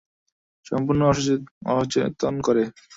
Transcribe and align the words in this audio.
সম্পূর্ণই 0.65 1.35
অচেতন 1.73 2.33
করে। 2.41 2.63